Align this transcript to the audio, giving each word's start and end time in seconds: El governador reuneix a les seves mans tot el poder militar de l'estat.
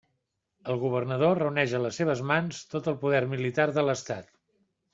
El 0.71 0.79
governador 0.83 1.41
reuneix 1.41 1.75
a 1.75 1.83
les 1.85 2.01
seves 2.03 2.25
mans 2.31 2.63
tot 2.73 2.91
el 2.93 2.99
poder 3.07 3.23
militar 3.37 3.69
de 3.79 3.87
l'estat. 3.89 4.37